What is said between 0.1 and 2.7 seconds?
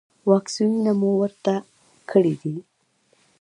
واکسینونه مو ورته کړي دي؟